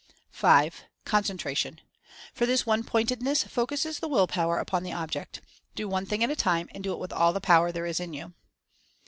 (5) 0.31 0.83
Concentration; 1.05 1.79
for 2.33 2.47
this 2.47 2.65
"one 2.65 2.83
pointedness" 2.83 3.43
focuses 3.43 3.99
the 3.99 4.07
Will 4.07 4.25
Power 4.25 4.57
upon 4.57 4.81
the 4.81 4.91
object. 4.93 5.41
Do 5.75 5.87
one 5.87 6.07
thing 6.07 6.23
at 6.23 6.31
a 6.31 6.35
time, 6.35 6.69
and 6.73 6.83
do 6.83 6.91
it 6.93 6.97
with 6.99 7.13
all 7.13 7.33
the 7.33 7.39
power 7.39 7.67
that 7.67 7.73
there 7.73 7.85
is 7.85 7.99
in 7.99 8.11
you. 8.15 8.33